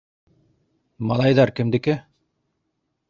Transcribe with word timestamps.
Малайҙар 1.11 1.53
кемдеке? 1.61 1.99